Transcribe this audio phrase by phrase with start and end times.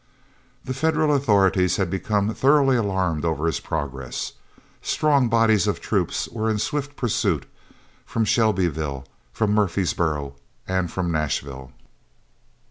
[0.65, 4.33] The Federal authorities had become thoroughly alarmed over his progress.
[4.81, 7.45] Strong bodies of troops were in swift pursuit,
[8.03, 10.33] from Shelbyville, from Murfreesboro,
[10.67, 11.71] and from Nashville.